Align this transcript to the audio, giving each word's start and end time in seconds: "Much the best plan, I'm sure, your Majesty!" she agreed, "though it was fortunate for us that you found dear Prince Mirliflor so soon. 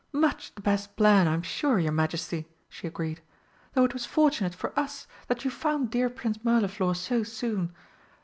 "Much 0.11 0.55
the 0.55 0.61
best 0.61 0.95
plan, 0.95 1.27
I'm 1.27 1.43
sure, 1.43 1.77
your 1.77 1.91
Majesty!" 1.91 2.47
she 2.69 2.87
agreed, 2.87 3.21
"though 3.75 3.85
it 3.85 3.93
was 3.93 4.07
fortunate 4.07 4.55
for 4.55 4.73
us 4.77 5.05
that 5.27 5.45
you 5.45 5.51
found 5.51 5.91
dear 5.91 6.09
Prince 6.09 6.39
Mirliflor 6.43 6.95
so 6.95 7.21
soon. 7.21 7.71